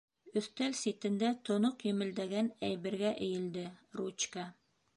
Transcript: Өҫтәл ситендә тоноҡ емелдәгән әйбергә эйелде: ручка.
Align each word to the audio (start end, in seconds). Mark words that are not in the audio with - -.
Өҫтәл 0.39 0.71
ситендә 0.77 1.29
тоноҡ 1.49 1.85
емелдәгән 1.89 2.49
әйбергә 2.69 3.11
эйелде: 3.27 3.67
ручка. 4.01 4.51